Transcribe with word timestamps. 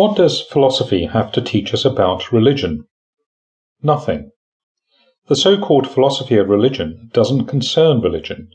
What 0.00 0.16
does 0.16 0.40
philosophy 0.40 1.04
have 1.04 1.30
to 1.32 1.42
teach 1.42 1.74
us 1.74 1.84
about 1.84 2.32
religion? 2.32 2.86
Nothing. 3.82 4.30
The 5.28 5.36
so-called 5.36 5.86
philosophy 5.86 6.38
of 6.38 6.48
religion 6.48 7.10
doesn't 7.12 7.48
concern 7.48 8.00
religion. 8.00 8.48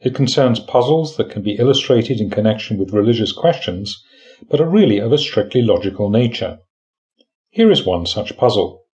It 0.00 0.14
concerns 0.14 0.60
puzzles 0.60 1.18
that 1.18 1.28
can 1.28 1.42
be 1.42 1.56
illustrated 1.56 2.22
in 2.22 2.30
connection 2.30 2.78
with 2.78 2.94
religious 2.94 3.32
questions, 3.32 4.02
but 4.48 4.62
are 4.62 4.66
really 4.70 4.96
of 4.96 5.12
a 5.12 5.18
strictly 5.18 5.60
logical 5.60 6.08
nature. 6.08 6.60
Here 7.50 7.70
is 7.70 7.84
one 7.84 8.06
such 8.06 8.38
puzzle. 8.38 8.86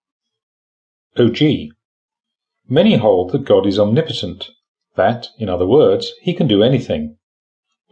Oh 1.16 1.26
OG. 1.26 1.42
Many 2.68 2.96
hold 2.96 3.30
that 3.30 3.44
God 3.44 3.66
is 3.68 3.78
omnipotent, 3.78 4.50
that, 4.96 5.28
in 5.38 5.48
other 5.48 5.68
words, 5.68 6.12
he 6.22 6.34
can 6.34 6.48
do 6.48 6.60
anything. 6.60 7.18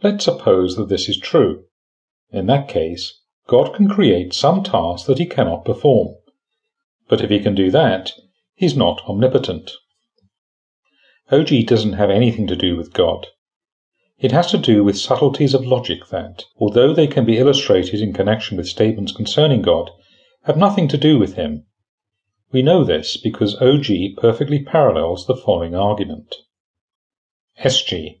Let's 0.01 0.25
suppose 0.25 0.75
that 0.75 0.89
this 0.89 1.07
is 1.07 1.17
true. 1.17 1.63
In 2.31 2.47
that 2.47 2.67
case, 2.67 3.21
God 3.47 3.73
can 3.73 3.89
create 3.89 4.33
some 4.33 4.63
task 4.63 5.05
that 5.07 5.17
he 5.17 5.25
cannot 5.25 5.65
perform. 5.65 6.15
But 7.09 7.21
if 7.21 7.29
he 7.29 7.39
can 7.39 7.55
do 7.55 7.69
that, 7.71 8.11
he's 8.55 8.77
not 8.77 9.01
omnipotent. 9.07 9.71
OG 11.31 11.65
doesn't 11.65 11.93
have 11.93 12.09
anything 12.09 12.47
to 12.47 12.55
do 12.55 12.77
with 12.77 12.93
God. 12.93 13.27
It 14.19 14.31
has 14.31 14.49
to 14.51 14.57
do 14.57 14.83
with 14.83 14.97
subtleties 14.97 15.53
of 15.53 15.65
logic 15.65 16.07
that, 16.07 16.45
although 16.57 16.93
they 16.93 17.07
can 17.07 17.25
be 17.25 17.37
illustrated 17.37 17.99
in 17.99 18.13
connection 18.13 18.55
with 18.55 18.67
statements 18.67 19.11
concerning 19.11 19.61
God, 19.61 19.91
have 20.43 20.55
nothing 20.55 20.87
to 20.87 20.97
do 20.97 21.19
with 21.19 21.33
him. 21.33 21.65
We 22.51 22.61
know 22.61 22.83
this 22.83 23.17
because 23.17 23.61
OG 23.61 24.15
perfectly 24.15 24.63
parallels 24.63 25.25
the 25.25 25.35
following 25.35 25.75
argument. 25.75 26.35
SG. 27.59 28.19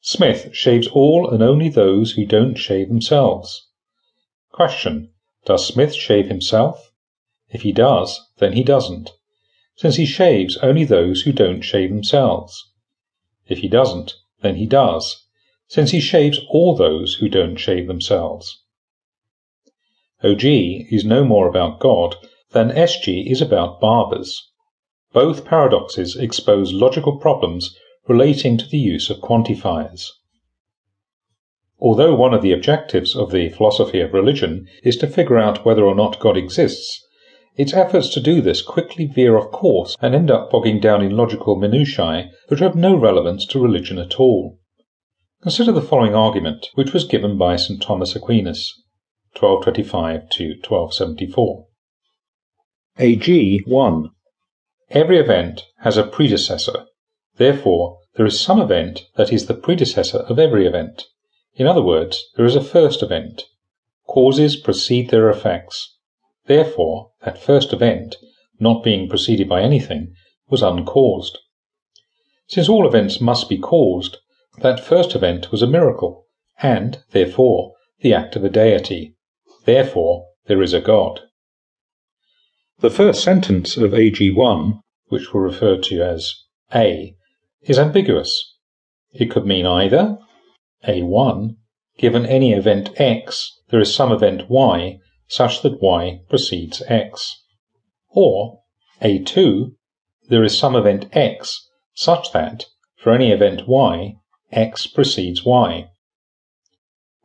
Smith 0.00 0.54
shaves 0.54 0.86
all 0.88 1.28
and 1.28 1.42
only 1.42 1.68
those 1.68 2.12
who 2.12 2.24
don't 2.24 2.54
shave 2.54 2.88
themselves. 2.88 3.66
Question. 4.54 5.10
Does 5.46 5.66
Smith 5.66 5.92
shave 5.92 6.28
himself? 6.28 6.92
If 7.50 7.62
he 7.62 7.72
does, 7.72 8.20
then 8.38 8.52
he 8.52 8.62
doesn't, 8.62 9.10
since 9.74 9.96
he 9.96 10.06
shaves 10.06 10.56
only 10.58 10.84
those 10.84 11.22
who 11.22 11.32
don't 11.32 11.62
shave 11.62 11.90
themselves. 11.90 12.70
If 13.48 13.58
he 13.58 13.68
doesn't, 13.68 14.14
then 14.42 14.54
he 14.54 14.66
does, 14.66 15.26
since 15.66 15.90
he 15.90 15.98
shaves 15.98 16.38
all 16.50 16.76
those 16.76 17.14
who 17.14 17.28
don't 17.28 17.56
shave 17.56 17.88
themselves. 17.88 18.62
OG 20.22 20.44
is 20.44 21.04
no 21.04 21.24
more 21.24 21.48
about 21.48 21.80
God 21.80 22.14
than 22.52 22.70
SG 22.70 23.28
is 23.28 23.42
about 23.42 23.80
barbers. 23.80 24.52
Both 25.12 25.44
paradoxes 25.44 26.14
expose 26.14 26.72
logical 26.72 27.16
problems 27.18 27.76
relating 28.06 28.56
to 28.58 28.68
the 28.68 28.78
use 28.78 29.10
of 29.10 29.18
quantifiers. 29.18 30.12
Although 31.80 32.14
one 32.14 32.32
of 32.32 32.42
the 32.42 32.52
objectives 32.52 33.16
of 33.16 33.32
the 33.32 33.48
philosophy 33.48 34.00
of 34.00 34.12
religion 34.12 34.66
is 34.82 34.96
to 34.98 35.06
figure 35.06 35.38
out 35.38 35.64
whether 35.64 35.84
or 35.84 35.94
not 35.94 36.20
God 36.20 36.36
exists, 36.36 37.04
its 37.56 37.72
efforts 37.72 38.08
to 38.10 38.20
do 38.20 38.40
this 38.40 38.62
quickly 38.62 39.06
veer 39.06 39.36
off 39.36 39.50
course 39.50 39.96
and 40.00 40.14
end 40.14 40.30
up 40.30 40.50
bogging 40.50 40.80
down 40.80 41.02
in 41.02 41.16
logical 41.16 41.56
minutiae 41.56 42.30
which 42.48 42.60
have 42.60 42.74
no 42.74 42.96
relevance 42.96 43.46
to 43.46 43.60
religion 43.60 43.98
at 43.98 44.18
all. 44.20 44.58
Consider 45.42 45.72
the 45.72 45.82
following 45.82 46.14
argument, 46.14 46.68
which 46.74 46.92
was 46.92 47.04
given 47.04 47.36
by 47.36 47.56
St. 47.56 47.82
Thomas 47.82 48.16
Aquinas, 48.16 48.72
1225 49.38 50.30
to 50.30 50.44
1274. 50.66 51.66
AG 52.98 53.62
1. 53.66 54.10
Every 54.90 55.18
event 55.18 55.64
has 55.78 55.96
a 55.96 56.06
predecessor. 56.06 56.86
Therefore, 57.36 57.98
there 58.14 58.26
is 58.26 58.40
some 58.40 58.60
event 58.60 59.06
that 59.16 59.32
is 59.32 59.46
the 59.46 59.54
predecessor 59.54 60.18
of 60.18 60.38
every 60.38 60.66
event. 60.66 61.04
In 61.56 61.66
other 61.68 61.82
words, 61.82 62.30
there 62.36 62.44
is 62.44 62.56
a 62.56 62.64
first 62.64 63.02
event. 63.02 63.44
Causes 64.08 64.56
precede 64.56 65.10
their 65.10 65.30
effects. 65.30 65.96
Therefore, 66.46 67.12
that 67.24 67.38
first 67.38 67.72
event, 67.72 68.16
not 68.58 68.82
being 68.82 69.08
preceded 69.08 69.48
by 69.48 69.62
anything, 69.62 70.14
was 70.48 70.62
uncaused. 70.62 71.38
Since 72.48 72.68
all 72.68 72.86
events 72.86 73.20
must 73.20 73.48
be 73.48 73.56
caused, 73.56 74.18
that 74.58 74.84
first 74.84 75.14
event 75.14 75.50
was 75.50 75.62
a 75.62 75.66
miracle, 75.66 76.26
and, 76.60 77.02
therefore, 77.12 77.74
the 78.00 78.12
act 78.12 78.36
of 78.36 78.44
a 78.44 78.50
deity. 78.50 79.14
Therefore, 79.64 80.26
there 80.46 80.60
is 80.60 80.74
a 80.74 80.80
God. 80.80 81.20
The 82.80 82.90
first 82.90 83.22
sentence 83.22 83.76
of 83.76 83.92
AG1, 83.92 84.80
which 85.06 85.32
we'll 85.32 85.44
refer 85.44 85.78
to 85.78 86.02
as 86.02 86.34
A, 86.74 87.16
is 87.62 87.78
ambiguous. 87.78 88.56
It 89.12 89.30
could 89.30 89.46
mean 89.46 89.66
either 89.66 90.18
a1, 90.86 91.56
given 91.98 92.26
any 92.26 92.52
event 92.52 92.90
x, 93.00 93.50
there 93.70 93.80
is 93.80 93.94
some 93.94 94.12
event 94.12 94.50
y 94.50 94.98
such 95.28 95.62
that 95.62 95.80
y 95.82 96.20
precedes 96.28 96.82
x. 96.88 97.42
Or 98.10 98.60
a2, 99.00 99.74
there 100.28 100.44
is 100.44 100.58
some 100.58 100.76
event 100.76 101.06
x 101.12 101.68
such 101.94 102.32
that, 102.32 102.66
for 102.96 103.12
any 103.12 103.30
event 103.30 103.66
y, 103.66 104.16
x 104.52 104.86
precedes 104.86 105.44
y. 105.44 105.90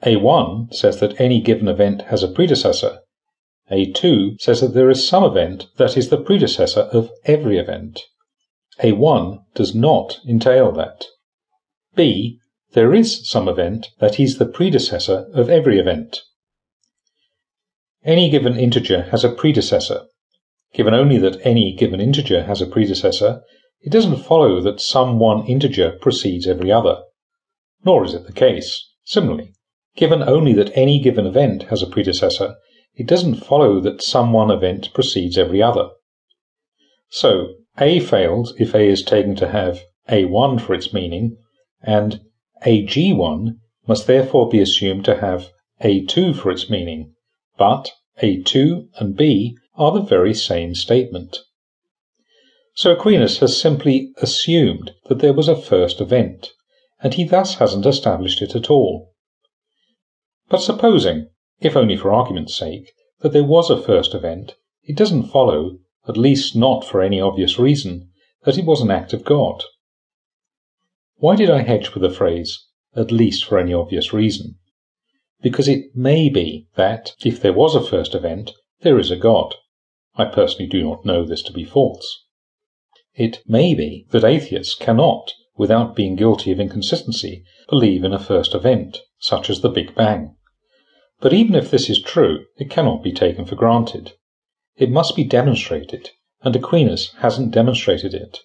A1 0.04 0.74
says 0.74 1.00
that 1.00 1.20
any 1.20 1.42
given 1.42 1.68
event 1.68 2.04
has 2.04 2.24
a 2.24 2.32
predecessor. 2.32 3.00
A2 3.70 4.40
says 4.40 4.62
that 4.62 4.74
there 4.74 4.90
is 4.90 5.08
some 5.08 5.24
event 5.24 5.68
that 5.78 5.98
is 5.98 6.10
the 6.10 6.22
predecessor 6.22 6.82
of 6.94 7.12
every 7.26 7.58
event. 7.58 8.02
A1 8.82 9.44
does 9.54 9.76
not 9.76 10.20
entail 10.26 10.72
that. 10.72 11.06
B 11.96 12.40
there 12.74 12.94
is 12.94 13.28
some 13.28 13.48
event 13.48 13.88
that 14.00 14.20
is 14.20 14.38
the 14.38 14.46
predecessor 14.46 15.28
of 15.34 15.50
every 15.50 15.80
event. 15.80 16.20
Any 18.04 18.30
given 18.30 18.58
integer 18.58 19.04
has 19.12 19.24
a 19.24 19.30
predecessor. 19.30 20.06
Given 20.74 20.94
only 20.94 21.18
that 21.18 21.44
any 21.44 21.76
given 21.76 22.00
integer 22.00 22.44
has 22.44 22.62
a 22.62 22.68
predecessor, 22.68 23.42
it 23.82 23.92
doesn't 23.92 24.24
follow 24.24 24.62
that 24.62 24.80
some 24.80 25.18
one 25.18 25.46
integer 25.48 25.98
precedes 26.00 26.46
every 26.46 26.72
other. 26.72 27.02
Nor 27.84 28.06
is 28.06 28.14
it 28.14 28.28
the 28.28 28.34
case. 28.34 28.88
Similarly, 29.04 29.54
given 29.96 30.22
only 30.22 30.54
that 30.54 30.72
any 30.76 31.00
given 31.00 31.26
event 31.26 31.64
has 31.64 31.82
a 31.82 31.88
predecessor, 31.88 32.56
it 32.94 33.08
doesn't 33.08 33.44
follow 33.44 33.80
that 33.80 34.04
some 34.04 34.32
one 34.32 34.52
event 34.52 34.94
precedes 34.94 35.38
every 35.38 35.64
other. 35.64 35.90
So, 37.10 37.56
A 37.80 38.00
fails 38.00 38.54
if 38.60 38.76
A 38.76 38.88
is 38.88 39.02
taken 39.02 39.36
to 39.38 39.48
have 39.48 39.82
A1 40.08 40.62
for 40.62 40.74
its 40.74 40.94
meaning, 40.94 41.38
and 41.82 42.22
AG1 42.66 43.56
must 43.88 44.06
therefore 44.06 44.50
be 44.50 44.60
assumed 44.60 45.06
to 45.06 45.20
have 45.20 45.52
A2 45.82 46.36
for 46.36 46.52
its 46.52 46.70
meaning, 46.70 47.14
but 47.58 47.92
A2 48.22 48.90
and 49.00 49.16
B 49.16 49.56
are 49.76 49.92
the 49.92 50.02
very 50.02 50.34
same 50.34 50.76
statement. 50.76 51.38
So 52.76 52.92
Aquinas 52.92 53.40
has 53.40 53.60
simply 53.60 54.12
assumed 54.22 54.92
that 55.06 55.20
there 55.20 55.34
was 55.34 55.48
a 55.48 55.56
first 55.56 56.02
event, 56.02 56.52
and 57.02 57.14
he 57.14 57.24
thus 57.24 57.56
hasn't 57.56 57.86
established 57.86 58.42
it 58.42 58.56
at 58.56 58.70
all. 58.70 59.14
But 60.50 60.62
supposing, 60.62 61.30
if 61.62 61.76
only 61.76 61.96
for 61.96 62.12
argument's 62.12 62.58
sake, 62.58 62.92
that 63.22 63.34
there 63.34 63.44
was 63.44 63.70
a 63.70 63.82
first 63.82 64.14
event, 64.14 64.56
it 64.84 64.98
doesn't 64.98 65.30
follow, 65.30 65.80
at 66.08 66.18
least 66.18 66.56
not 66.56 66.86
for 66.86 67.02
any 67.02 67.22
obvious 67.22 67.60
reason, 67.60 68.10
that 68.44 68.58
it 68.58 68.66
was 68.66 68.82
an 68.82 68.92
act 68.92 69.14
of 69.14 69.24
God. 69.24 69.64
Why 71.20 71.36
did 71.36 71.50
I 71.50 71.64
hedge 71.64 71.94
with 71.94 72.02
the 72.02 72.10
phrase, 72.10 72.66
at 72.96 73.12
least 73.12 73.44
for 73.44 73.60
any 73.60 73.74
obvious 73.74 74.14
reason? 74.14 74.56
Because 75.42 75.68
it 75.68 75.94
may 75.94 76.30
be 76.30 76.68
that, 76.76 77.12
if 77.26 77.42
there 77.42 77.52
was 77.52 77.76
a 77.76 77.84
first 77.84 78.16
event, 78.16 78.52
there 78.82 78.98
is 78.98 79.12
a 79.12 79.18
God. 79.18 79.56
I 80.16 80.26
personally 80.26 80.68
do 80.68 80.82
not 80.82 81.06
know 81.06 81.26
this 81.26 81.42
to 81.44 81.52
be 81.52 81.66
false. 81.66 82.24
It 83.16 83.44
may 83.46 83.74
be 83.74 84.06
that 84.12 84.24
atheists 84.24 84.76
cannot, 84.76 85.34
without 85.58 85.94
being 85.94 86.16
guilty 86.16 86.54
of 86.54 86.60
inconsistency, 86.60 87.44
believe 87.70 88.06
in 88.06 88.14
a 88.14 88.20
first 88.20 88.56
event, 88.56 89.00
such 89.20 89.50
as 89.50 89.60
the 89.60 89.70
Big 89.70 89.94
Bang. 89.94 90.38
But 91.20 91.34
even 91.34 91.54
if 91.54 91.70
this 91.70 91.90
is 91.90 92.02
true, 92.02 92.46
it 92.58 92.70
cannot 92.70 93.04
be 93.04 93.12
taken 93.12 93.44
for 93.44 93.56
granted. 93.56 94.14
It 94.78 94.90
must 94.90 95.18
be 95.18 95.26
demonstrated, 95.26 96.12
and 96.44 96.56
Aquinas 96.56 97.14
hasn't 97.18 97.52
demonstrated 97.52 98.14
it. 98.14 98.40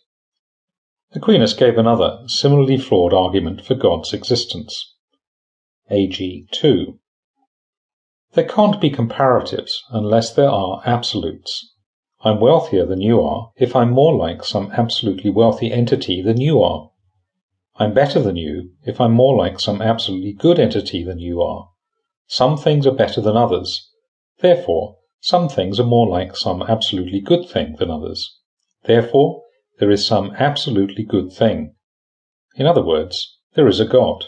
Aquinas 1.16 1.54
gave 1.54 1.78
another, 1.78 2.24
similarly 2.26 2.76
flawed 2.76 3.14
argument 3.14 3.64
for 3.64 3.76
God's 3.76 4.12
existence. 4.12 4.94
AG 5.88 6.48
2. 6.50 6.98
There 8.32 8.48
can't 8.48 8.80
be 8.80 8.90
comparatives 8.90 9.74
unless 9.90 10.34
there 10.34 10.50
are 10.50 10.82
absolutes. 10.84 11.72
I'm 12.22 12.40
wealthier 12.40 12.84
than 12.84 13.00
you 13.00 13.22
are 13.22 13.52
if 13.56 13.76
I'm 13.76 13.90
more 13.90 14.16
like 14.16 14.42
some 14.42 14.72
absolutely 14.72 15.30
wealthy 15.30 15.70
entity 15.70 16.20
than 16.20 16.40
you 16.40 16.60
are. 16.60 16.90
I'm 17.76 17.94
better 17.94 18.20
than 18.20 18.34
you 18.34 18.72
if 18.84 19.00
I'm 19.00 19.12
more 19.12 19.36
like 19.36 19.60
some 19.60 19.80
absolutely 19.80 20.32
good 20.32 20.58
entity 20.58 21.04
than 21.04 21.20
you 21.20 21.40
are. 21.42 21.68
Some 22.26 22.56
things 22.56 22.88
are 22.88 22.94
better 22.94 23.20
than 23.20 23.36
others. 23.36 23.88
Therefore, 24.40 24.96
some 25.20 25.48
things 25.48 25.78
are 25.78 25.86
more 25.86 26.08
like 26.08 26.36
some 26.36 26.60
absolutely 26.62 27.20
good 27.20 27.48
thing 27.48 27.76
than 27.78 27.88
others. 27.88 28.36
Therefore, 28.82 29.43
there 29.78 29.90
is 29.90 30.06
some 30.06 30.32
absolutely 30.38 31.04
good 31.04 31.32
thing. 31.32 31.74
In 32.56 32.66
other 32.66 32.84
words, 32.84 33.38
there 33.54 33.66
is 33.66 33.80
a 33.80 33.86
God. 33.86 34.24